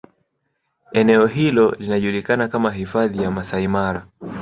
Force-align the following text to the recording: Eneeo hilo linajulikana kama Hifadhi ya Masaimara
Eneeo 0.91 1.25
hilo 1.27 1.71
linajulikana 1.71 2.47
kama 2.47 2.71
Hifadhi 2.71 3.23
ya 3.23 3.31
Masaimara 3.31 4.07